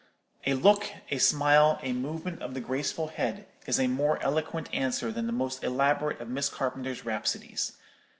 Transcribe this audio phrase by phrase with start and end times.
[0.47, 5.11] A look, a smile, a movement of the graceful head, is a more eloquent answer
[5.11, 7.73] than the most elaborate of Miss Carpenter's rhapsodies.